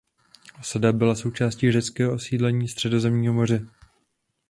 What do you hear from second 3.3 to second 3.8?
moře.